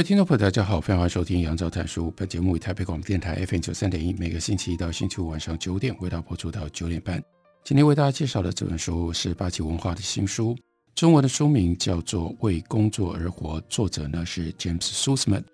[0.00, 2.10] 位听众朋友，大家好，欢迎收听杨照谈书。
[2.16, 7.22] 本节目为台北广播电台 FM 九三点一，每个星期一到星期五晚上九点为大家播出到九点半。
[7.64, 10.56] 今天为大家介绍的这本书是八旗文化的新书，
[10.94, 15.44] 中文的书名叫做《为工作而活》，作者呢是 James Sussman。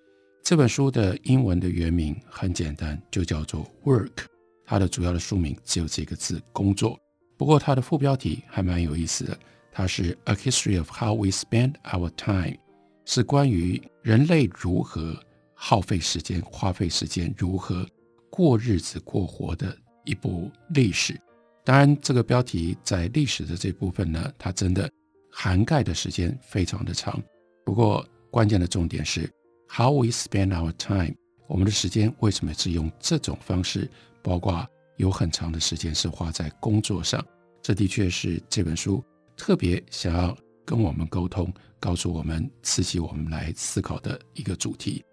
[0.44, 4.26] 这本书的英文的原名很简单，就叫做 Work。
[4.64, 6.96] 它的主要的书名只有这个字“工作”，
[7.36, 9.36] 不过它的副标题还蛮有意思的，
[9.72, 12.58] 它是 A History of How We Spend Our Time。
[13.06, 15.16] 是关于人类如何
[15.54, 17.88] 耗费时间、花费时间，如何
[18.28, 21.18] 过日子、过活的一部历史。
[21.64, 24.90] 当然，这个标题在历史的这部分呢，它真的
[25.30, 27.22] 涵盖的时间非常的长。
[27.64, 29.30] 不过，关键的重点是
[29.68, 31.14] How we spend our time，
[31.46, 33.88] 我们的时间为什么是用这种方式？
[34.22, 37.24] 包括有很长的时间是花在工作上，
[37.62, 39.02] 这的确是这本书
[39.36, 41.52] 特别想要跟我们沟通。
[41.86, 45.04] 告诉我们，刺激我们来思考的一个主题。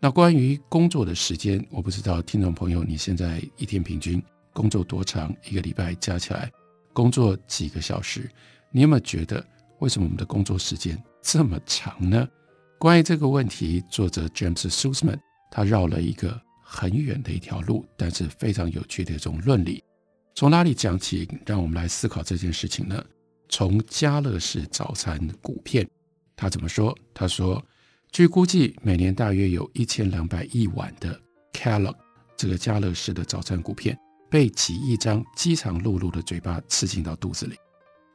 [0.00, 5.36] 那关于工作的时间，我不知道听众朋友你现在一天平均工作多长？
[5.46, 6.50] 一个礼拜加起来
[6.94, 8.26] 工作几个小时？
[8.72, 9.46] 你有没有觉得
[9.80, 12.26] 为什么我们的工作时间这么长呢？
[12.78, 15.18] 关于这个问题，作者 James Sussman
[15.50, 19.84] 他绕了一个很远的一条路，但是非常有趣的一种论理。
[20.34, 21.28] 从哪里讲起？
[21.44, 23.04] 让我们来思考这件事情呢？
[23.50, 25.86] 从家乐氏早餐谷片。
[26.36, 26.96] 他怎么说？
[27.12, 27.64] 他说，
[28.10, 31.20] 据估计，每年大约有一千两百亿碗的
[31.52, 31.96] Kellogg
[32.36, 33.98] 这个家乐式的早餐谷片
[34.30, 37.56] 被几亿张饥肠辘辘的嘴巴吃进到肚子里。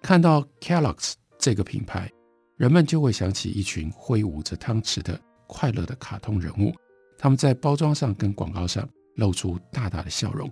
[0.02, 2.12] 看到 Kellogg's 这个品牌，
[2.58, 6.74] 人们就会想起一群挥舞着汤匙的快乐的卡通人物，
[7.18, 10.52] 他们在包装上跟广告上露出大大的笑容。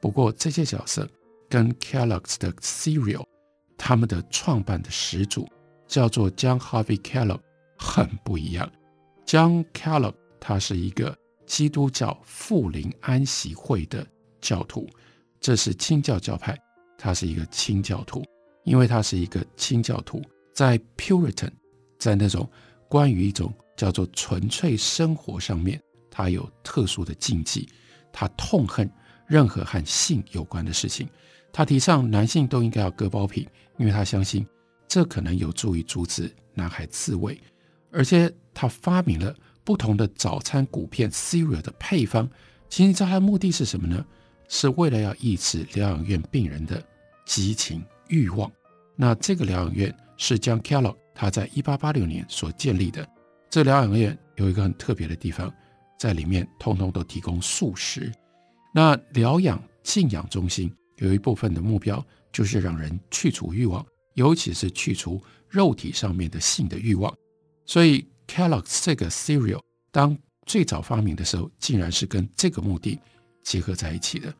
[0.00, 1.08] 不过，这些角色
[1.48, 3.24] 跟 Kellogg's 的 Cereal，
[3.76, 5.48] 他们的创办的始祖。
[5.88, 7.40] 叫做 John Harvey Kellogg，
[7.76, 8.70] 很不一样。
[9.26, 11.16] John Kellogg 他是一个
[11.46, 14.06] 基督教富林安息会的
[14.40, 14.88] 教徒，
[15.40, 16.56] 这是清教教派，
[16.96, 18.22] 他是一个清教徒。
[18.64, 20.22] 因为他是一个清教徒，
[20.52, 21.50] 在 Puritan，
[21.98, 22.46] 在那种
[22.86, 27.66] 关于一种叫做纯粹生活上面，他有特殊的禁忌。
[28.12, 28.90] 他痛恨
[29.26, 31.08] 任何和性有关的事情。
[31.50, 34.46] 他提倡男性都应该要割包皮，因为他相信。
[34.88, 37.38] 这可能有助于阻止男孩自慰，
[37.92, 42.28] 而且他发明了不同的早餐谷片 cereal 的配方。
[42.70, 44.04] 其实你知道他的目的是什么呢？
[44.48, 46.82] 是为了要抑制疗养院病人的
[47.26, 48.50] 激情欲望。
[48.96, 53.06] 那这个疗养院是 John Kellogg 他在一八八六年所建立的。
[53.50, 55.52] 这疗养院有一个很特别的地方，
[55.98, 58.10] 在里面通通都提供素食。
[58.74, 63.84] 那疗养静养中心有一部分的目标就是让人去除欲望。
[64.18, 67.16] 尤其是去除肉体上面的性的欲望，
[67.64, 69.60] 所以 Kellogg's 这个 cereal
[69.92, 72.98] 当最早发明的时候，竟然是跟这个目的
[73.44, 74.34] 结合在一起的。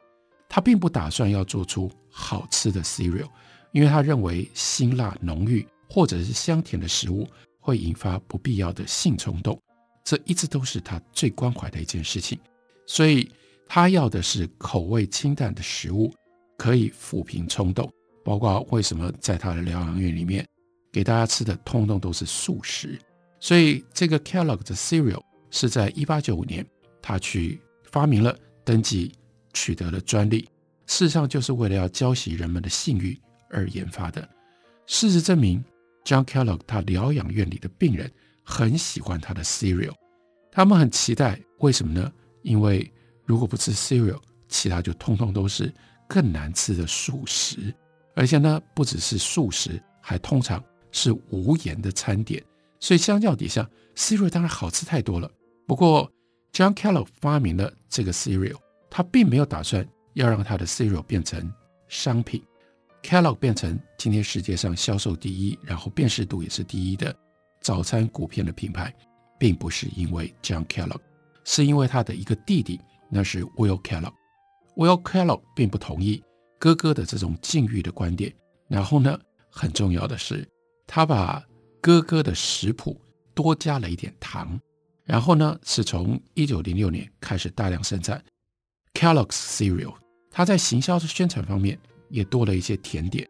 [0.49, 3.31] 他并不打算要做出好吃的 cereal，
[3.71, 7.25] 因为他认为辛辣浓郁或者是香甜的食物
[7.61, 9.57] 会引发不必要的性冲动，
[10.03, 12.37] 这一直都是他最关怀的一件事情。
[12.85, 13.31] 所以
[13.69, 16.13] 他要的是口味清淡的食物，
[16.57, 17.89] 可以抚平冲动。
[18.29, 20.47] 包括为什么在他的疗养院里面
[20.93, 23.01] 给大家吃的通通都是素食，
[23.41, 26.63] 所以这个 Kellogg 的 cereal 是在一八九五年
[27.01, 28.37] 他去发明了、
[28.67, 29.11] 登记、
[29.55, 30.47] 取得了专利，
[30.85, 33.19] 事实上就是为了要浇熄人们的性欲
[33.49, 34.29] 而研发的。
[34.85, 35.65] 事实证明
[36.05, 38.13] ，John Kellogg 他疗养院里的病人
[38.45, 39.95] 很喜欢他的 cereal，
[40.53, 42.13] 他们很期待，为什么呢？
[42.43, 42.93] 因为
[43.25, 44.21] 如果不吃 cereal，
[44.51, 45.73] 其他就通通都是
[46.07, 47.75] 更难吃的素食。
[48.19, 50.61] 而且呢，不只是素食，还通常
[50.91, 52.43] 是无盐的餐点。
[52.81, 55.31] 所以相较底下，cereal 当然好吃太多了。
[55.69, 56.11] 不过
[56.53, 58.57] ，John Kellogg 发明了这个 cereal，
[58.91, 61.49] 他并没有打算要让他的 cereal 变成
[61.87, 62.43] 商品。
[63.05, 67.15] Kellogg 变成今天世界上销售第一，然后辨识度也是第一的
[67.61, 68.93] 早餐谷片的品牌，
[69.39, 70.99] 并不是因为 John Kellogg，
[71.45, 74.13] 是因为他的一个弟弟，那是 Will Kellogg。
[74.75, 76.21] Will Kellogg 并不同意。
[76.59, 78.35] 哥哥的这种禁欲的观点，
[78.69, 79.19] 然后呢，
[79.51, 80.47] 很重要的是，
[80.87, 81.43] 他把
[81.81, 83.01] 哥哥的食谱
[83.35, 84.59] 多加了一点糖，
[85.05, 88.23] 然后呢，是从一九零六年开始大量生产
[88.95, 89.95] Kellogg's Cereal。
[90.31, 91.79] 他在行销的宣传方面
[92.11, 93.27] 也多了一些甜点。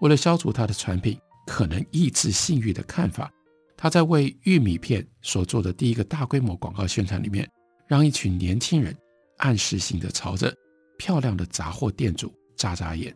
[0.00, 3.32] 为了消除他的产品可能抑制性欲的看法，
[3.76, 7.48] 他在为玉米片所做的第一个大规模广告宣传里面，
[7.86, 8.96] 让一群年轻人
[9.38, 10.52] 暗示性的朝着
[10.98, 12.32] 漂亮的杂货店主
[12.62, 13.12] 眨眨眼。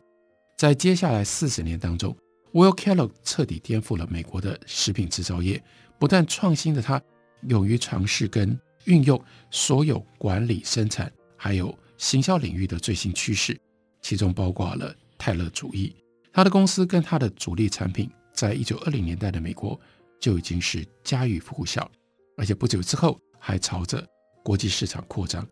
[0.57, 2.17] 在接下来四十年当中
[2.53, 5.63] ，Will Kellogg 彻底颠覆了美国的食品制造业。
[6.01, 7.01] 不但创新的他，
[7.43, 9.23] 勇于尝试跟运用
[9.53, 13.57] 所有管理、生产还有行销领域的最新趋势，
[14.03, 15.95] 其中包括了泰勒主义。
[16.33, 19.81] 他的公司跟他的主力产品，在一九二零年代的美国
[20.19, 21.89] 就已经是家喻户晓，
[22.37, 24.05] 而且不久之后还朝着
[24.43, 25.47] 国际市场扩张。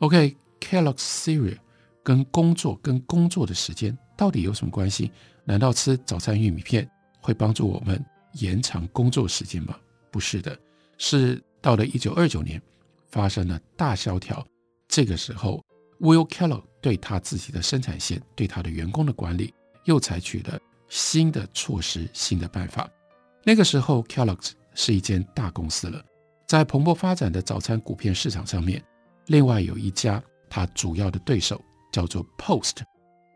[0.00, 1.58] OK，Kellogg's Cereal
[2.04, 3.96] 跟工作跟工作的时间。
[4.16, 5.10] 到底有什么关系？
[5.44, 6.88] 难道吃早餐玉米片
[7.20, 8.00] 会帮助我们
[8.34, 9.76] 延长工作时间吗？
[10.12, 10.56] 不是的，
[10.98, 12.62] 是到了一九二九年
[13.10, 14.46] 发生了大萧条，
[14.86, 15.60] 这个时候
[15.98, 19.52] ，Will Kellogg 对他自己的生产线、对他的员工的管理
[19.84, 20.56] 又采取了
[20.88, 22.88] 新的措施、新的办法。
[23.42, 26.00] 那个时候，Kellogg 是一间大公司了，
[26.46, 28.80] 在蓬勃发展的早餐谷片市场上面，
[29.26, 31.60] 另外有一家他主要的对手
[31.94, 32.78] 叫做 Post。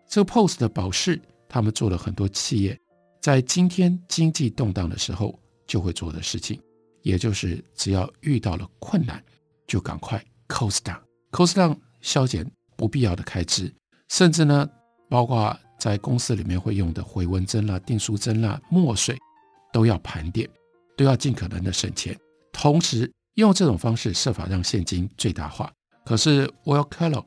[0.09, 2.77] 这个 Post 的保释，他们做了很多企业
[3.21, 6.61] 在今天经济动荡的时候就会做的事情，
[7.03, 9.23] 也就是只要遇到了困难，
[9.69, 12.45] 就赶快 cost down，cost down，削减
[12.77, 13.73] 不必要的开支，
[14.09, 14.69] 甚至呢，
[15.09, 19.17] 包括在公司里面会用的回纹针啦、订书针啦、墨水，
[19.73, 20.51] 都要盘点，
[20.97, 22.19] 都要尽可能的省钱，
[22.51, 25.73] 同时用这种方式设法让现金最大化。
[26.05, 27.25] 可是 Will Kellogg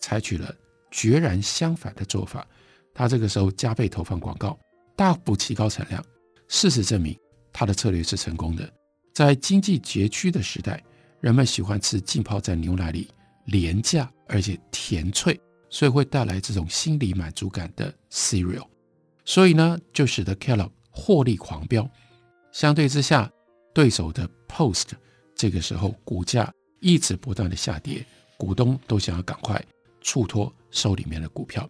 [0.00, 0.54] 采取了。
[0.90, 2.46] 决然相反的做法，
[2.94, 4.58] 他这个时候加倍投放广告，
[4.96, 6.04] 大幅提高产量。
[6.48, 7.16] 事实证明，
[7.52, 8.68] 他的策略是成功的。
[9.14, 10.82] 在经济拮据的时代，
[11.20, 13.08] 人们喜欢吃浸泡在牛奶里
[13.46, 15.38] 廉价而且甜脆，
[15.68, 18.66] 所以会带来这种心理满足感的 cereal。
[19.24, 21.88] 所以呢，就使得 Kellogg 获利狂飙。
[22.50, 23.30] 相对之下，
[23.72, 24.88] 对手的 Post
[25.36, 28.04] 这个时候股价一直不断的下跌，
[28.36, 29.62] 股东都想要赶快
[30.00, 30.52] 出脱。
[30.70, 31.68] 手里面的股票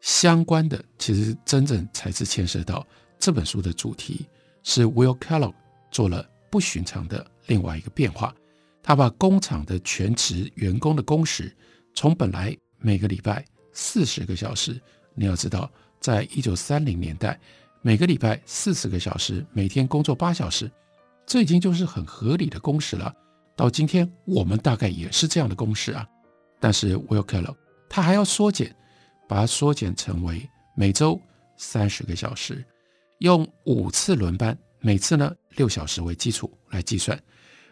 [0.00, 2.86] 相关的，其实真正才是牵涉到
[3.18, 4.26] 这本书的主题，
[4.62, 5.54] 是 Will Kellogg
[5.90, 8.34] 做了不寻常的另外一个变化。
[8.82, 11.50] 他把工厂的全职员工的工时
[11.94, 13.42] 从本来每个礼拜
[13.72, 14.78] 四十个小时，
[15.14, 15.70] 你要知道，
[16.00, 17.40] 在一九三零年代，
[17.80, 20.70] 每个礼拜四十个小时，每天工作八小时，
[21.24, 23.10] 这已经就是很合理的工时了。
[23.56, 26.06] 到今天，我们大概也是这样的工时啊。
[26.60, 27.56] 但是 Will Kellogg
[27.94, 28.74] 他还要缩减，
[29.28, 31.20] 把它缩减成为每周
[31.56, 32.64] 三十个小时，
[33.18, 37.16] 用五次轮班，每次呢六小时为基础来计算。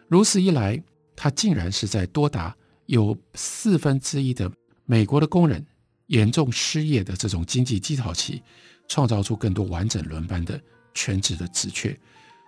[0.07, 0.81] 如此一来，
[1.13, 2.55] 他竟然是在多达
[2.85, 4.49] 有四分之一的
[4.85, 5.61] 美国的工人
[6.07, 8.41] 严重失业的这种经济低潮期，
[8.87, 10.57] 创造出更多完整轮班的
[10.93, 11.89] 全职的职缺。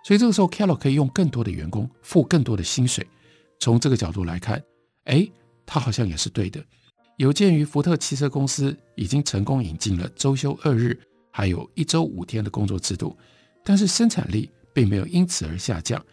[0.02, 3.06] 所以这个时候，Kellogg 可以用更多的员工付更多的薪水。
[3.60, 4.64] 从这个角度来看，
[5.04, 5.28] 哎，
[5.66, 6.64] 他好像也是对的。
[7.16, 10.98] 有鉴于福特汽车公司已经成功引进了周休二日，
[11.30, 13.16] 还有一周五天的工作制度，
[13.64, 16.04] 但是生产力并没有因此而下降。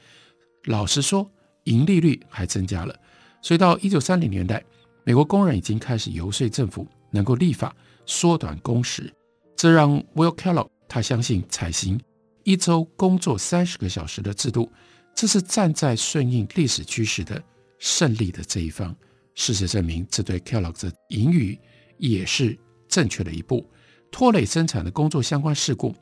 [0.66, 1.30] 老实说，
[1.66, 2.98] 盈利率还增加了。
[3.42, 4.64] 所以到一九三零年代，
[5.04, 9.14] 美国工人已经开始游说政府能够立法缩短工时，
[9.58, 12.00] 这让 Will Kellogg 他相信采行
[12.46, 14.72] 一周工作三十个小时的制度，
[15.14, 17.44] 这是站在顺应历史趋势的
[17.78, 18.96] 胜利的这一方。
[19.36, 21.60] 事实证明，这对 Kellogg 的盈余
[21.98, 23.68] 也是正确的一步，
[24.12, 25.96] 拖累生产的工作相关事故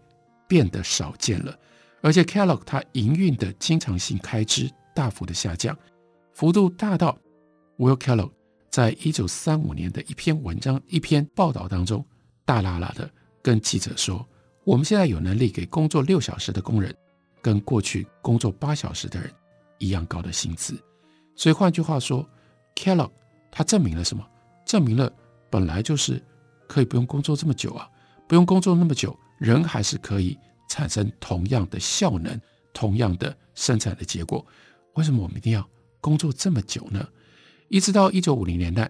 [0.48, 1.58] 变得少见了，
[2.02, 5.78] 而且 Kellogg 它营运的经常性开支大幅的下降，
[6.34, 7.18] 幅度大到
[7.78, 8.32] Will Kellogg
[8.70, 12.06] 在一九三五年的一篇文章、一篇报道当中，
[12.46, 13.10] 大剌剌的
[13.42, 14.28] 跟记者说
[14.64, 16.94] ：“我们现在有能力给工作六小时的工人，
[17.42, 19.32] 跟过去工作八小时的人
[19.78, 20.78] 一样高的薪资。”
[21.36, 22.28] 所以换句话说
[22.76, 23.12] ，Kellogg
[23.52, 24.26] 它证明了什么？
[24.66, 25.12] 证明了
[25.50, 26.24] 本来就是
[26.68, 27.90] 可以不用工作这么久啊，
[28.28, 30.38] 不用工作那么久，人还是可以
[30.70, 32.40] 产生同样的效能、
[32.74, 34.46] 同样的生产的结果。
[34.94, 35.68] 为什么我们一定要
[36.00, 37.06] 工作这么久呢？
[37.68, 38.90] 一直到一九五零年代，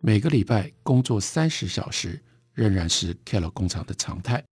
[0.00, 2.18] 每个礼拜工作三十小时
[2.54, 4.42] 仍然是 Kellogg 工厂的常态。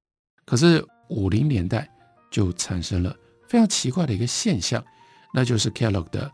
[0.44, 1.90] 可是五零年代
[2.30, 3.16] 就产生了
[3.48, 4.84] 非常奇怪的一个现象，
[5.32, 6.30] 那就是 Kellogg 的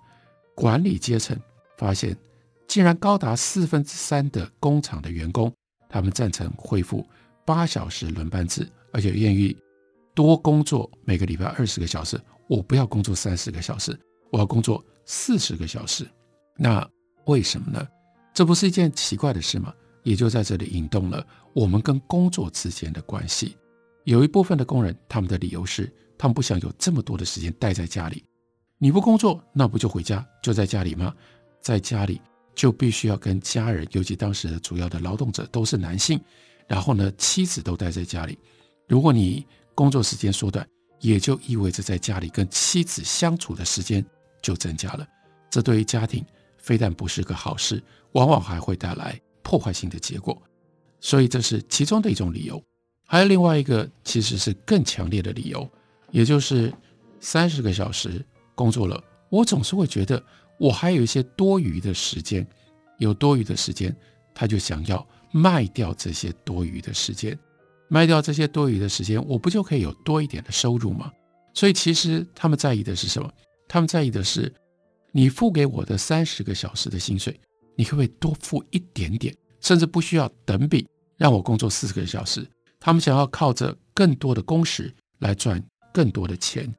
[0.56, 1.38] 管理阶层
[1.78, 2.16] 发现。
[2.72, 5.52] 竟然高达四分之三的工厂的员工，
[5.90, 7.06] 他们赞成恢复
[7.44, 9.54] 八小时轮班制，而且愿意
[10.14, 13.94] 多工作每个礼拜二十个小时，我不要工作三十个小时，
[14.30, 16.08] 我要工作四十个小时。
[16.56, 16.82] 那
[17.26, 17.86] 为什么呢？
[18.32, 19.74] 这不是一件奇怪的事吗？
[20.02, 23.54] 也就在这里引动了我们跟工作之间的关系。
[24.04, 28.24] 有一部分的工人，他们的理由是，他们不想有这么多的时间待在家里。
[28.78, 31.14] 你不工作，那不就回家，就在家里吗？
[31.60, 32.18] 在家里
[32.54, 36.20] 就必须要跟家人，尤其当时的主要的劳动者都是男性，
[36.66, 38.38] 然后呢，妻子都待在家里。
[38.88, 40.66] 如果你工作时间缩短，
[41.00, 44.04] 也就意味着在家里跟妻子相处的时间
[44.40, 45.06] 就增加了。
[45.50, 46.24] 这对于家庭
[46.58, 47.82] 非但不是个好事，
[48.12, 50.40] 往往还会带来破坏性的结果。
[51.00, 52.62] 所以这是其中的一种理由。
[53.06, 55.68] 还有另外一个，其实是更强烈的理由，
[56.10, 56.72] 也就是
[57.20, 58.24] 三十个小时。
[58.54, 60.22] 工作了，我总是会觉得
[60.62, 62.46] 我还有一些多余的时间，
[62.98, 63.92] 有多余的时间，
[64.32, 67.36] 他就想要卖掉这些多余的时间，
[67.88, 71.10] 卖掉这些多余的时间，我不就可以有多一点的收入吗？
[71.52, 73.28] 所以其实他们在意的是什么？
[73.66, 74.54] 他们在意的是
[75.10, 77.40] 你付给我的三十个小时的薪水，
[77.74, 82.48] 你可不可以多付一点点，甚至不需要等比，让我工作四十个小时？
[82.78, 85.60] 他们想要靠着更多的工时来赚
[85.92, 86.72] 更多的钱，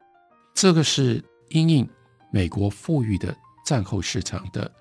[0.55, 1.21] 这个是。
[1.49, 1.87] 因应
[2.31, 4.71] 美国富裕的战后市场的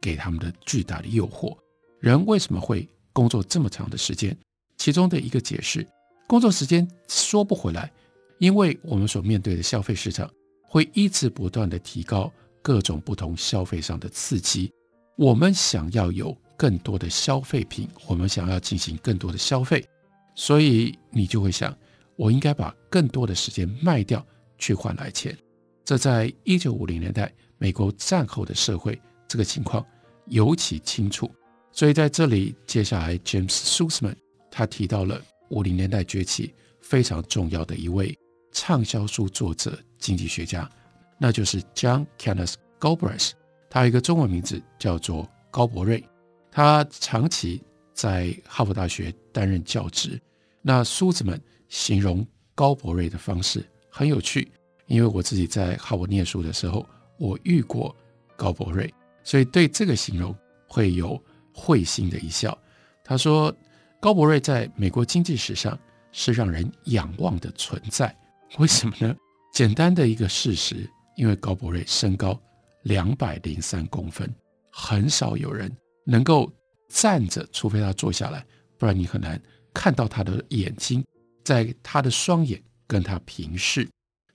[0.00, 1.56] 给他们的巨大的诱惑，
[2.00, 4.36] 人为什么会工作这么长的时间？
[4.76, 5.86] 其中的一个解释，
[6.26, 7.92] 工作时间说不回来，
[8.38, 10.28] 因为我们所面对的消费市场
[10.64, 14.72] 会一直不断地提高各种不同消费上的刺激。
[15.16, 19.86] 我们想要有更多的消费品，我们想要进行更多的消费，
[20.34, 21.76] 所以你就会想，
[22.16, 24.26] 我应该把更多的时间卖掉
[24.58, 25.36] 去换来钱。
[25.84, 29.84] 这在一九五零年代美国战后的社会，这个情况
[30.26, 31.30] 尤其清楚。
[31.72, 34.14] 所以在这里，接下来 James Sussman
[34.50, 38.16] 他提到了五零年代崛起非常重要的一位
[38.52, 40.70] 畅销书作者、经济学家，
[41.18, 43.30] 那就是 John Kenneth Galbraith。
[43.70, 46.04] 他有一个中文名字叫做高伯瑞，
[46.50, 47.62] 他长期
[47.94, 50.20] 在哈佛大学担任教职。
[50.60, 54.52] 那 Susman 形容高伯瑞的方式很有趣。
[54.92, 57.96] 因为我自己在哈佛念书的时候，我遇过
[58.36, 58.92] 高伯瑞，
[59.24, 60.36] 所以对这个形容
[60.68, 61.18] 会有
[61.54, 62.56] 会心的一笑。
[63.02, 63.50] 他说，
[63.98, 65.78] 高伯瑞在美国经济史上
[66.12, 68.14] 是让人仰望的存在。
[68.58, 69.16] 为什么呢？
[69.54, 72.38] 简单的一个事实，因为高伯瑞身高
[72.82, 74.30] 两百零三公分，
[74.70, 76.52] 很少有人能够
[76.90, 78.44] 站着，除非他坐下来，
[78.76, 79.40] 不然你很难
[79.72, 81.02] 看到他的眼睛，
[81.46, 83.88] 在他的双眼跟他平视。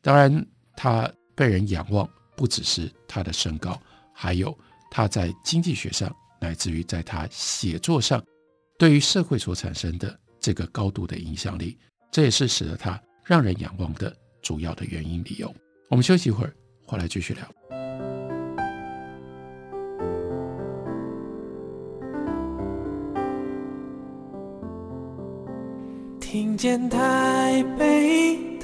[0.08, 3.78] 当然，他被人仰望，不只是他的身高，
[4.14, 4.58] 还有
[4.90, 6.10] 他在经济学上，
[6.40, 8.24] 乃至于在他写作上，
[8.80, 11.78] 对于社会所产生的这个高度的影响力，
[12.10, 15.54] 这也是使得他让人仰望的主要的原因理由。
[15.90, 17.46] 我们休息一会儿，回来继续聊。
[26.22, 28.57] 听见台北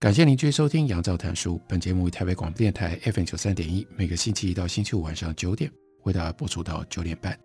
[0.00, 1.56] 感谢您继续收听《杨照谈书》。
[1.68, 5.70] 本节目为台北广播电台 FM 九三点一，每个星期一到星期五晚上九点
[6.04, 7.38] 为大家播出到九点半。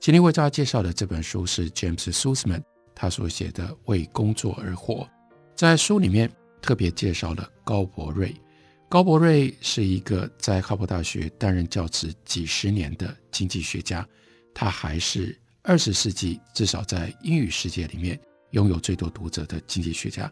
[0.00, 2.60] 今天为大家介绍的这本书是 James Sussman
[2.92, 4.94] 他所写的《为工作而活》。
[5.54, 6.28] 在书里面
[6.60, 8.34] 特别介绍了高伯瑞。
[8.88, 14.04] 高伯瑞是一个在哈佛大学担任教职几十年的经济学家，
[14.52, 18.18] 他还是二十世纪至少在英语世界里面
[18.50, 20.28] 拥有最多读者的经济学家。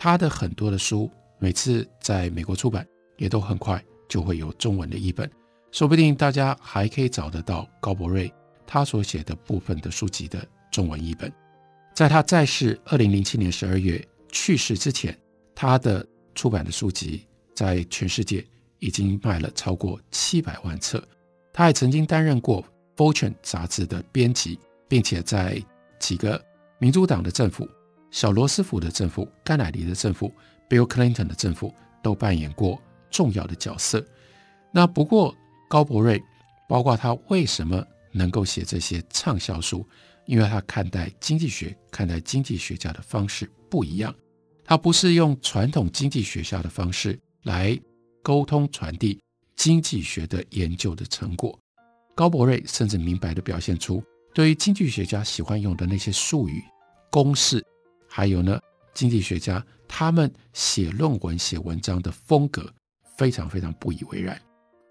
[0.00, 2.86] 他的很多的书，每次在美国出版，
[3.16, 5.28] 也都很快就会有中文的译本。
[5.72, 8.32] 说不定大家还可以找得到高伯瑞
[8.64, 11.30] 他所写的部分的书籍的中文译本。
[11.94, 14.00] 在他在世二零零七年十二月
[14.30, 15.18] 去世之前，
[15.52, 18.46] 他的出版的书籍在全世界
[18.78, 21.02] 已经卖了超过七百万册。
[21.52, 22.62] 他还曾经担任过
[22.96, 25.60] 《Fortune》杂志的编辑，并且在
[25.98, 26.40] 几个
[26.78, 27.68] 民主党的政府。
[28.10, 30.32] 小罗斯福的政府、甘乃迪的政府、
[30.68, 34.04] Bill Clinton 的政府都扮演过重要的角色。
[34.72, 35.34] 那不过
[35.68, 36.22] 高伯瑞，
[36.68, 39.86] 包括他为什么能够写这些畅销书，
[40.26, 44.14] 因为他看待经济学、看待经济学家的方式不一样。
[44.64, 47.78] 他不是用传统经济学家的方式来
[48.22, 49.18] 沟通传递
[49.56, 51.58] 经济学的研究的成果。
[52.14, 54.02] 高柏瑞甚至明白地表现出，
[54.34, 56.62] 对于经济学家喜欢用的那些术语、
[57.10, 57.64] 公式，
[58.08, 58.58] 还有呢，
[58.94, 62.68] 经济学家他们写论文、写文章的风格，
[63.16, 64.40] 非常非常不以为然。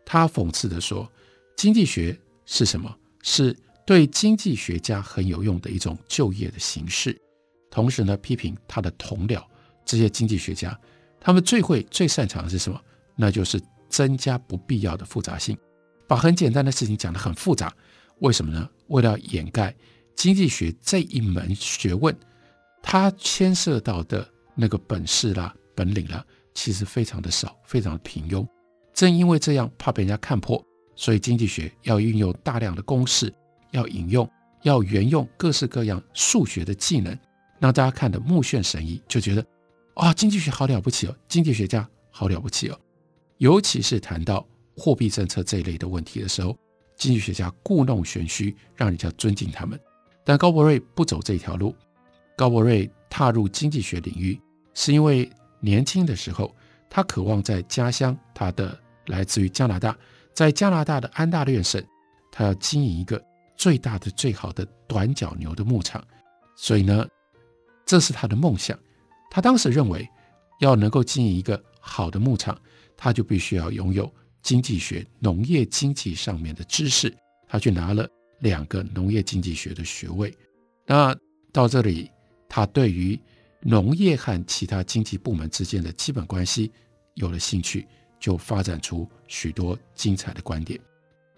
[0.05, 1.11] 他讽刺地说
[1.57, 2.95] ：“经济学是什么？
[3.23, 3.53] 是
[3.85, 7.19] 对经济学家很有用的一种就业的形式。”
[7.69, 9.43] 同时呢，批评他的同僚。
[9.83, 10.77] 这些经济学家，
[11.19, 12.79] 他们最会、最擅长的是什么？
[13.15, 15.57] 那就是增加不必要的复杂性，
[16.07, 17.73] 把很简单的事情讲得很复杂。
[18.19, 18.69] 为什么呢？
[18.87, 19.75] 为了掩盖
[20.15, 22.15] 经济学这一门学问，
[22.81, 28.47] 它牵涉到的那个本事啦、本领啦，其实非常的少，非常的平庸。
[28.93, 30.63] 正因为这样，怕被人家看破，
[30.95, 33.33] 所以经济学要运用大量的公式，
[33.71, 34.29] 要引用，
[34.63, 37.17] 要援用各式各样数学的技能，
[37.59, 39.45] 让大家看得目眩神迷，就觉得。
[39.93, 42.79] 啊，经济学好了不起哦，经济学家好了不起哦。
[43.37, 46.57] 尤其是谈到货币政策这一类的问题的时候，
[46.95, 49.79] 经济学家故弄玄虚，让人家尊敬他们。
[50.23, 51.75] 但高柏瑞不走这条路。
[52.37, 54.39] 高柏瑞踏入经济学领域，
[54.75, 55.27] 是因为
[55.59, 56.55] 年轻的时候，
[56.87, 59.97] 他渴望在家乡，他的来自于加拿大，
[60.35, 61.83] 在加拿大的安大略省，
[62.31, 63.19] 他要经营一个
[63.55, 66.01] 最大的、最好的短角牛的牧场。
[66.55, 67.07] 所以呢，
[67.87, 68.77] 这是他的梦想。
[69.31, 70.07] 他当时认为，
[70.59, 72.55] 要能够经营一个好的牧场，
[72.95, 74.13] 他就必须要拥有
[74.43, 77.11] 经济学、农业经济上面的知识。
[77.47, 78.07] 他去拿了
[78.41, 80.31] 两个农业经济学的学位。
[80.85, 81.15] 那
[81.51, 82.11] 到这里，
[82.57, 83.19] 他对于
[83.59, 86.71] 农业和其他经济部门之间的基本关系
[87.13, 87.87] 有了兴趣，
[88.19, 90.79] 就发展出许多精彩的观点。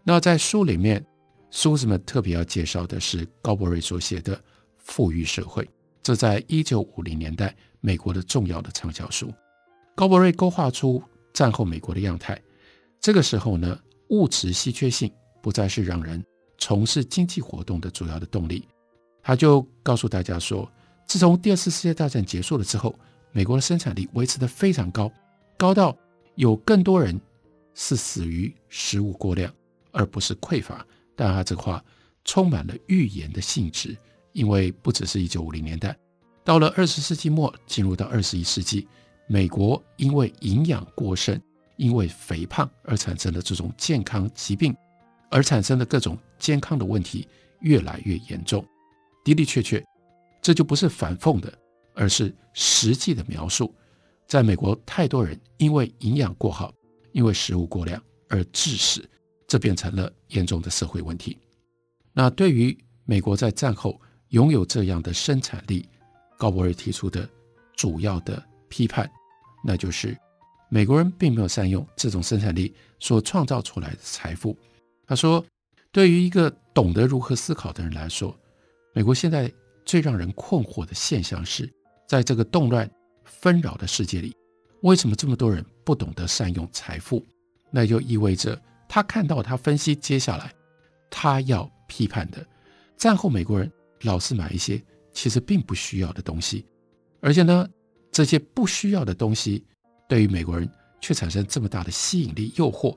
[0.02, 1.06] 那在书里面，
[1.52, 4.34] 苏子们特别要介绍的是高柏瑞所写的
[4.78, 5.62] 《富裕社会》，
[6.02, 7.54] 这在一九五零年代。
[7.82, 9.34] 美国的重要的畅销书，
[9.96, 11.04] 高柏瑞勾画出
[11.34, 12.42] 战后美国的样态。
[13.02, 13.78] 这个时候呢，
[14.10, 16.24] 物质稀缺性不再是让人
[16.58, 18.66] 从事经济活动的主要的动力。
[19.22, 20.70] 他就告诉大家说，
[21.10, 22.94] 自从第二次世界大战结束了之后，
[23.32, 25.12] 美国的生产力维持得非常高，
[25.58, 25.98] 高到
[26.36, 27.20] 有更多人
[27.74, 29.52] 是死于食物过量，
[29.92, 30.86] 而不是匮乏。
[31.16, 31.84] 但他这话
[32.24, 33.98] 充满了预言的性质，
[34.34, 35.98] 因为不只是一九五零年代。
[36.44, 38.88] 到了二十世纪末，进入到二十一世纪，
[39.26, 41.42] 美国因为营养过剩，
[41.78, 44.76] 因为肥胖而产生的这种健康疾病，
[45.32, 47.28] 而产生的各种健康的问题
[47.62, 48.64] 越来越严重。
[49.24, 49.84] 的的确确，
[50.50, 51.54] 这就不是反讽的，
[51.94, 53.72] 而是实际的描述。
[54.26, 56.74] 在美国，太多人因为营养过好，
[57.12, 59.08] 因为食物过量而致死，
[59.48, 61.38] 这变成了严重的社会问题。
[62.14, 65.88] 那对于美国在战后拥有这样的生产力，
[66.36, 67.30] 高博尔提出的
[67.76, 69.08] 主要的批判，
[69.64, 70.18] 那就是
[70.68, 74.58] 美国人并没有善用这种生产力所创造出来的财富。
[75.06, 75.46] 他说，
[75.92, 78.36] 对于一个懂得如何思考的人来说，
[78.96, 79.48] 美国现在
[79.90, 81.68] 最让人困惑的现象是，
[82.08, 82.88] 在这个动乱
[83.26, 84.36] 纷扰的世界里，
[84.84, 87.26] 为什么这么多人不懂得善用财富？
[87.72, 90.54] 那就意味着他看到，他分析接下来
[91.10, 92.46] 他要批判的，
[92.98, 93.72] 战后美国人
[94.04, 94.80] 老是买一些。
[95.12, 96.64] 其实并不需要的东西，
[97.20, 97.68] 而且呢，
[98.12, 99.66] 这些不需要的东西
[100.08, 100.70] 对于美国人
[101.02, 102.96] 却产生这么大的吸引力、诱惑。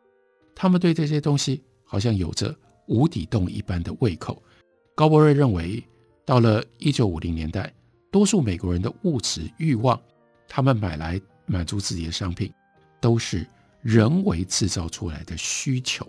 [0.55, 2.55] 他们对这些东西好像有着
[2.87, 4.41] 无底洞一般的胃口。
[4.95, 5.83] 高柏瑞认为，
[6.25, 7.73] 到了一九五零年代，
[8.11, 10.01] 多数美国人的物质欲望，
[10.49, 12.53] 他们买来满足自己的商品，
[13.01, 13.47] 都是
[13.81, 16.07] 人为制造出来的需求。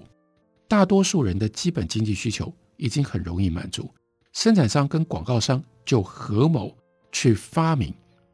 [0.68, 3.90] 大多数人的基本经济需求已经很容易满足。
[4.32, 6.76] 生产商跟广告商就合谋
[7.12, 7.94] 去发明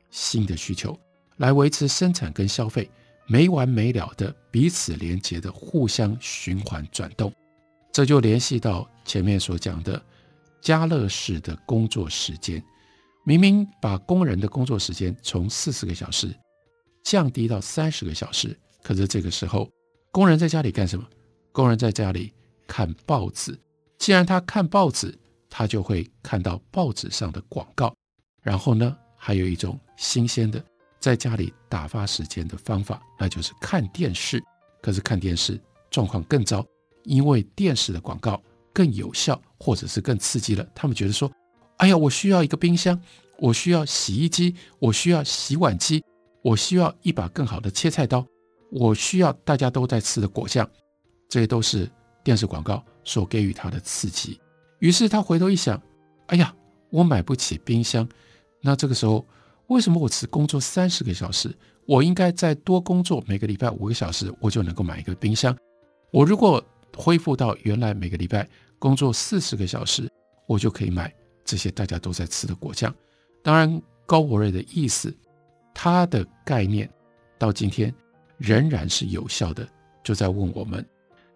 [0.09, 0.97] 新的需求，
[1.37, 2.89] 来维持生产跟消费
[3.27, 7.33] 没完没了的彼此连接的互相循环转动。
[7.91, 10.01] 这就联系到前面所讲的
[10.61, 12.63] 家乐式的工作时间，
[13.25, 16.33] 明明把工人的工作时间从四十个小时
[17.03, 19.69] 降低到三十个小时，可是这个时候
[20.11, 21.05] 工人在家里干什么？
[21.51, 22.33] 工人在家里
[22.67, 23.57] 看报纸。
[23.97, 25.17] 既然他看报纸，
[25.49, 27.93] 他就会看到报纸上的广告，
[28.41, 30.63] 然后呢，还有一种新鲜的
[30.99, 34.41] 在家里打发时间的方法，那就是看电视。
[34.81, 35.59] 可是看电视
[35.91, 36.65] 状况更糟，
[37.03, 38.41] 因为电视的广告
[38.73, 40.65] 更有效，或者是更刺激了。
[40.73, 41.31] 他们觉得说
[41.77, 42.99] ：“哎呀，我需要一个冰箱，
[43.37, 46.03] 我需要洗衣机，我需要洗碗机，
[46.41, 48.25] 我需要一把更好的切菜刀，
[48.71, 50.69] 我需要大家都在吃的果酱。”
[51.29, 51.89] 这些都是
[52.23, 54.39] 电视广告所给予他的刺激。
[54.79, 55.79] 于是他回头一想，
[56.27, 56.53] 哎呀，
[56.89, 58.07] 我买不起冰箱，
[58.61, 59.23] 那这个时候
[59.67, 61.55] 为什么我只工作三十个小时？
[61.85, 65.55] 我应该再多工作，每个礼拜五个小时，我就能够买一个冰箱。
[66.11, 66.63] 我如果
[66.95, 68.47] 恢复到原来每个礼拜
[68.77, 70.09] 工作四十个小时，
[70.47, 71.13] 我就可以买
[71.45, 72.93] 这些大家都在吃的果酱。
[73.41, 75.15] 当然，高伯瑞的意思，
[75.73, 76.89] 他的概念
[77.37, 77.93] 到今天
[78.37, 79.67] 仍然是有效的，
[80.03, 80.85] 就在问我们：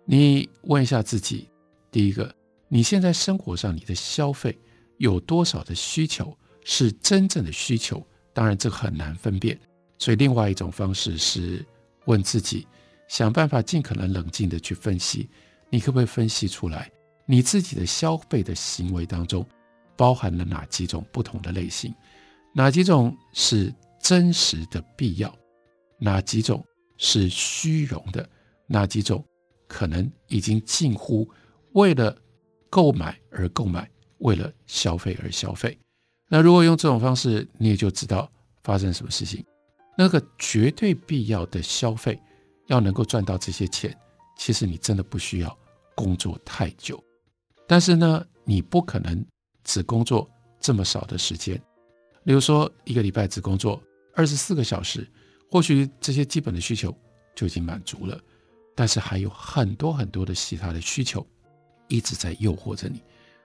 [0.06, 1.50] 你问一下自己，
[1.92, 2.34] 第一个，
[2.68, 4.58] 你现在生活上你的消费
[4.98, 8.06] 有多少的需求是真正的需求？
[8.34, 9.58] 当然，这很难分辨。
[9.98, 11.66] 所以，另外一种方式是
[12.06, 12.68] 问自己，
[13.08, 15.30] 想办法尽可能冷静地去分析，
[15.70, 16.92] 你可不可以分析出来，
[17.26, 19.46] 你自己的消费的行为当中
[19.96, 21.94] 包含了哪几种不同的类型？
[22.54, 25.34] 哪几种是真实的必要？
[26.00, 26.64] 哪几种
[26.98, 28.28] 是虚荣的？
[28.68, 29.24] 哪几种
[29.68, 31.30] 可能已经近乎
[31.74, 32.16] 为了
[32.70, 33.90] 购买而购买，
[34.20, 35.78] 为了消费而消费？
[36.30, 38.32] 那如果用这种方式，你也就知道
[38.64, 39.46] 发生什么事情。
[39.96, 42.20] 那个绝对必要的消费，
[42.68, 43.96] 要能够赚到这些钱，
[44.38, 45.58] 其实你真的不需要
[45.96, 47.04] 工作太久。
[47.68, 49.26] 但是呢，你不可能
[49.64, 51.56] 只工作这么少的时间。
[52.24, 53.82] 例如说，一个礼拜只工作
[54.16, 55.08] 二十四个小时，
[55.50, 56.96] 或许这些基本的需求
[57.36, 58.20] 就已经满足了。
[58.76, 61.26] 但是还有很多很多的其他的需求
[61.88, 63.02] 一直在诱惑着你，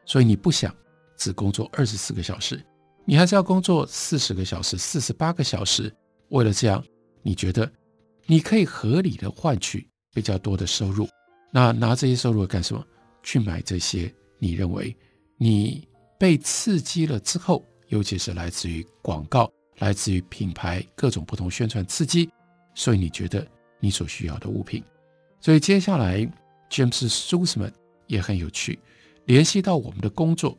[0.07, 0.75] 所以你不想
[1.17, 2.65] 只工作二十四个小时，
[3.05, 5.95] 你还是要工作四十个小时、四十八个小时。
[6.31, 6.83] 为了这样，
[7.23, 7.71] 你觉得
[8.31, 11.09] 你可以合理的换取比较多的收入，
[11.51, 12.87] 那拿这些收入干什么？
[13.23, 14.95] 去买这些你认为
[15.39, 15.89] 你
[16.19, 17.65] 被刺激了之后。
[17.89, 22.29] 尤其是来自于广告，来自于品牌各种不同宣传刺激，
[22.75, 23.49] 所以你觉得
[23.81, 24.85] 你所需要的物品。
[25.41, 26.21] 所以接下来
[26.69, 27.73] ，James Susman
[28.07, 28.79] 也很有趣，
[29.25, 30.59] 联系到我们的工作，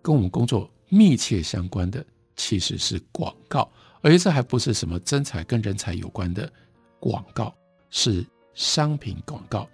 [0.00, 2.02] 跟我们工作密切相关的
[2.34, 6.50] 其实是广告，而且这还不是什么真才跟人才有关的
[7.00, 7.52] 广告，
[7.90, 9.68] 是商品广告。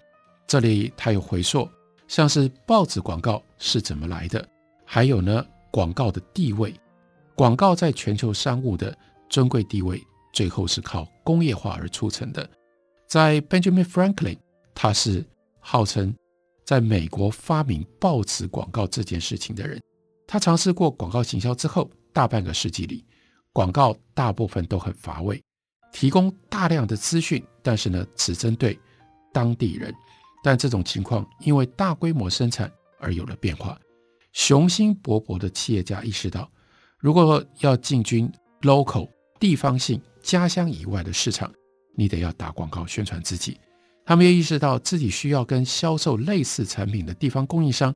[0.47, 1.69] 这里他有回溯，
[2.07, 4.47] 像是报纸广告是怎么来的，
[4.85, 6.73] 还有呢，广告的地位。
[7.35, 8.97] 广告在全球商务的
[9.29, 10.01] 尊贵地位，
[10.33, 12.49] 最后是靠工业化而促成的。
[13.07, 14.37] 在 Benjamin Franklin，
[14.73, 15.23] 他是
[15.59, 16.15] 号称
[16.65, 19.79] 在美国发明报纸广告这件事情的人。
[20.25, 23.05] 他尝试过广告行销之后，大半个世纪里，
[23.53, 25.41] 广告大部分都很乏味，
[25.91, 28.77] 提供大量的资讯，但是呢，只针对
[29.33, 29.93] 当地人。
[30.43, 33.77] 但这种情况因为大规模生产而有了变化。
[34.33, 36.49] 雄心勃勃的企业家意识到，
[36.99, 41.51] 如果要进军 local 地方性家乡以外的市场，
[41.95, 43.59] 你得要打广告宣传自己。
[44.05, 47.93] 他们也意识到自己需要跟销售类似产品的地方供应商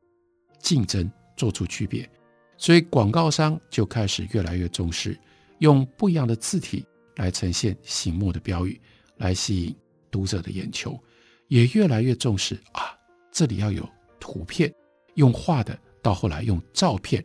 [0.60, 2.10] 竞争，做出区别。
[2.58, 5.18] 所以广告商就开始越来越重视
[5.60, 8.80] 用不一样的字体来呈现醒目的标语，
[9.18, 9.76] 来吸引
[10.10, 11.00] 读者的眼球。
[11.48, 12.98] 也越来越重视啊，
[13.32, 13.88] 这里要有
[14.20, 14.74] 图片，
[15.16, 17.24] 用画的，到后来用照片。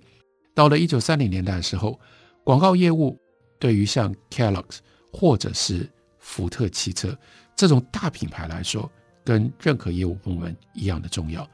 [0.53, 2.01] 到了一九三零年代的时候，
[2.43, 3.17] 广告业务
[3.59, 4.79] 对于像 Kellogg's
[5.13, 7.17] 或者是福特汽车
[7.55, 8.91] 这种大品牌来说，
[9.25, 11.49] 跟任何业务部门一样的重要。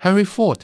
[0.00, 0.60] Henry Ford，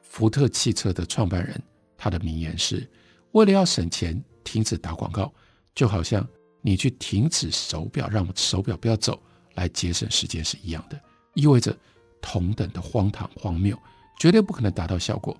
[0.00, 1.62] 福特汽车的创办人，
[1.98, 2.88] 他的名言是：
[3.32, 5.30] 为了要省钱，停止打广告，
[5.74, 6.26] 就好像
[6.66, 9.22] 你去停止手表，让手表不要走，
[9.54, 11.00] 来节省时间是一样的，
[11.34, 11.74] 意味着
[12.20, 13.78] 同等的荒唐荒谬，
[14.18, 15.34] 绝对不可能达到效果。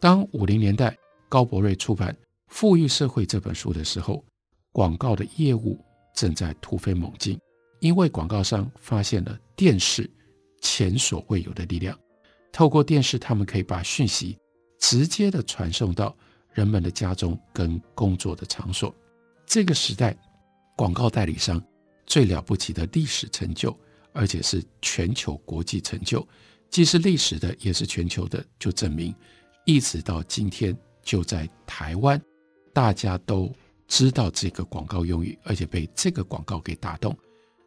[0.00, 0.96] 当五零年代。
[1.30, 2.10] 高伯瑞出版
[2.46, 4.24] 《富裕社会》这本书的时候，
[4.72, 5.78] 广告的业务
[6.14, 7.38] 正在突飞猛进，
[7.80, 10.10] 因为广告商发现了电视
[10.62, 11.94] 前所未有的力量。
[12.50, 14.38] 透过电视，他们可以把讯息
[14.80, 16.16] 直接的传送到
[16.54, 18.94] 人们的家中跟工作的场所。
[19.44, 20.16] 这个时代，
[20.78, 21.60] 广告代理商
[22.06, 23.76] 最了不起的历史成就，
[24.12, 26.24] 而且是全球国际成就，
[26.70, 29.12] 既是历史的，也是全球的，就证明
[29.66, 30.74] 一直到今天。
[31.02, 32.20] 就在台湾，
[32.74, 33.50] 大家都
[33.86, 37.16] 知道这个广告用语，而且被这个广告给打动。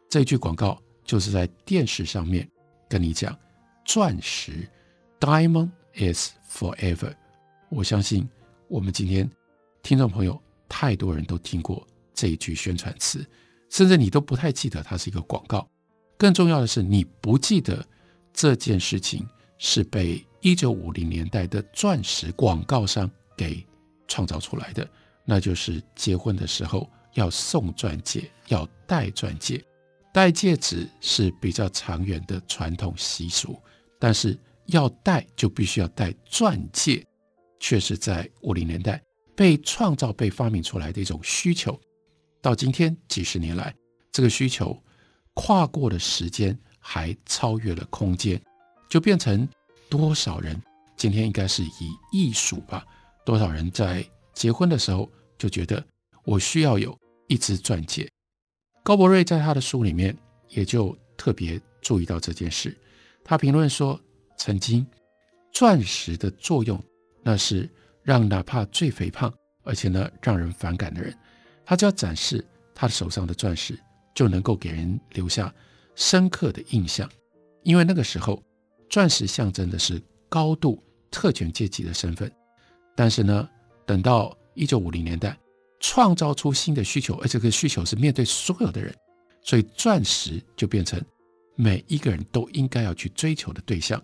[0.08, 2.48] 这句广告就是在电视上面
[2.88, 3.36] 跟你讲
[3.84, 4.64] ：“钻石
[5.18, 7.12] ，Diamond is forever。”
[7.68, 8.28] 我相信
[8.68, 9.28] 我们今天
[9.82, 13.24] 听众朋友太多人都听过这一句宣传词，
[13.70, 15.68] 甚至你都不太记得它是一个广告。
[16.16, 17.84] 更重要的是，你不记得
[18.32, 19.26] 这件事情
[19.58, 23.10] 是被一九五零年代的钻石广告商。
[23.34, 23.66] 给
[24.06, 24.88] 创造出来的，
[25.24, 29.64] 那就是结婚的时候要送钻戒，要戴钻戒。
[30.12, 33.58] 戴戒指是比较长远的传统习俗，
[33.98, 37.04] 但是要戴就必须要戴钻戒，
[37.58, 39.02] 却是在五零年代
[39.34, 41.80] 被创造、被发明出来的一种需求。
[42.42, 43.72] 到今天几十年来，
[44.10, 44.76] 这个需求
[45.32, 48.42] 跨过了时间，还超越了空间，
[48.90, 49.48] 就变成
[49.88, 50.60] 多少人
[50.96, 52.84] 今天应该是以艺术吧？
[53.24, 55.82] 多少人在结婚的时候就觉得
[56.24, 58.10] 我需要有一只钻戒。
[58.82, 60.16] 高博瑞在他的书里面
[60.48, 62.76] 也就特别注意到这件事。
[63.24, 63.98] 他评论说，
[64.36, 64.84] 曾经
[65.52, 66.82] 钻石的作用，
[67.22, 67.70] 那是
[68.02, 71.16] 让哪怕最肥胖而且呢让人反感的人，
[71.72, 73.78] 他只要展示他的手上的钻石，
[74.14, 75.50] 就能够给人留下
[75.94, 77.10] 深刻的印象。
[77.62, 78.42] 因为那个时候，
[78.90, 82.30] 钻石象征的是高度特权阶级的身份。
[82.94, 83.48] 但是呢，
[83.86, 85.34] 等到一九五零年代，
[85.80, 88.94] 创造出新的需求，而这个需求是面对所有的人，
[89.40, 91.02] 所以钻石就变成
[91.56, 93.98] 每一个人都应该要去追求的对象。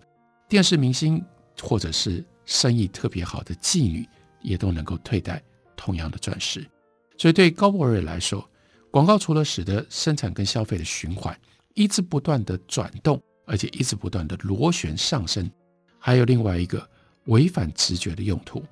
[0.47, 1.23] 电视明星
[1.61, 4.09] 或者是生意特别好的妓女，
[4.41, 5.39] 也都能够佩戴
[5.75, 6.67] 同样的钻石。
[7.19, 8.43] 所以对高博瑞来说，
[8.89, 11.39] 广告除了使得生产跟消费的循环
[11.75, 15.47] 一直不断的转动，而且一直不断的螺旋上升，
[15.99, 16.89] 还有另外一个
[17.25, 18.63] 违反直觉的用途。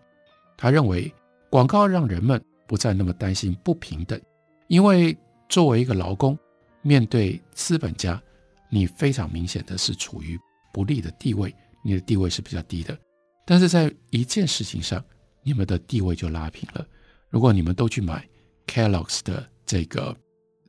[0.58, 1.14] 他认为
[1.52, 2.44] 广告让人们。
[2.70, 4.20] 不再那么担心不平等，
[4.68, 6.38] 因为作为一个劳工，
[6.82, 8.22] 面对资本家，
[8.70, 10.38] 你非常明显的是处于
[10.74, 13.00] 不利的地位，你的地位是比较低的。
[13.46, 15.02] 但是在一件事情上，
[15.44, 16.86] 你们的地位就拉平了。
[17.30, 18.28] 如果你们都去买
[18.68, 20.16] Kellogg's 的这个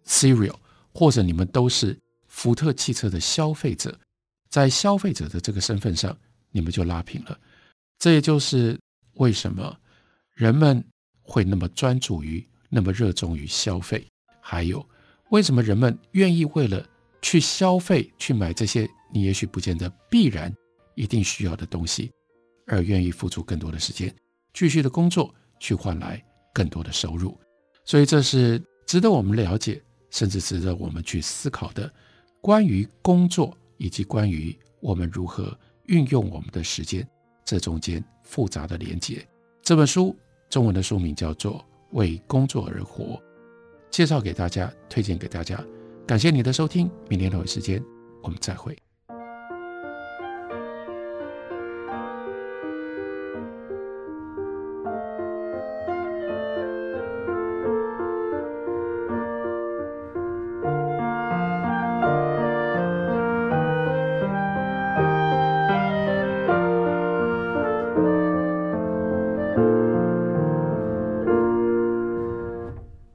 [0.06, 0.56] cereal，
[0.94, 3.98] 或者你们都是福特汽车的消费者，
[4.48, 6.16] 在消费者的这个身份上，
[6.50, 7.38] 你们就拉平了。
[7.98, 8.78] 这也就是
[9.14, 9.78] 为什么
[10.34, 10.82] 人们。
[11.30, 14.02] 会那么专注于，那么热衷于消费，
[14.40, 14.82] 还有
[15.28, 16.82] 为什么人们愿意为了
[17.20, 20.50] 去消费去买这些你也许不见得必然
[20.94, 22.10] 一定需要的东西，
[22.66, 24.10] 而愿意付出更多的时间，
[24.54, 27.38] 继续的工作去换来更多的收入？
[27.88, 31.90] 所以这是值得我们了解，甚至值得我们去思考的
[32.42, 37.08] 关于工作以及关于我们如何运用我们的时间
[37.46, 39.26] 这中间复杂的连接。
[39.62, 40.14] 这本书。
[40.50, 41.56] 中文的书名叫做
[41.90, 43.04] 《为工作而活》，
[43.90, 45.62] 介绍给大家，推荐给大家。
[46.06, 47.84] 感谢你的收听，明天同一时间
[48.22, 48.74] 我们再会。